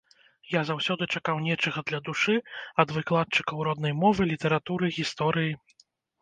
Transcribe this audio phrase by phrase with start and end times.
[0.51, 2.35] Я заўсёды чакаў нечага для душы
[2.85, 5.53] ад выкладчыкаў роднай мовы, літаратуры, гісторыі.